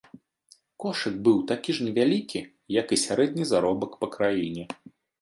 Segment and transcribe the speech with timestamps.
[0.83, 2.39] Кошык быў такі ж невялікі,
[2.81, 4.63] як і сярэдні заробак па краіне.